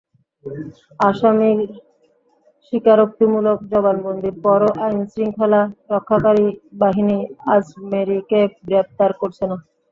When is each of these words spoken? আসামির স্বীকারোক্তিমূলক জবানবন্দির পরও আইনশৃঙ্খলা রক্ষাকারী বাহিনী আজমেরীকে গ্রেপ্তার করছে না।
আসামির 0.99 1.59
স্বীকারোক্তিমূলক 2.65 3.57
জবানবন্দির 3.71 4.35
পরও 4.43 4.69
আইনশৃঙ্খলা 4.85 5.61
রক্ষাকারী 5.91 6.47
বাহিনী 6.81 7.17
আজমেরীকে 7.55 8.39
গ্রেপ্তার 8.67 9.11
করছে 9.21 9.43
না। 9.49 9.57